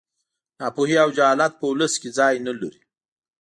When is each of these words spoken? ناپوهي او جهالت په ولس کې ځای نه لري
ناپوهي 0.59 0.95
او 1.03 1.09
جهالت 1.17 1.53
په 1.57 1.65
ولس 1.71 1.93
کې 2.01 2.09
ځای 2.17 2.35
نه 2.47 2.53
لري 2.59 2.81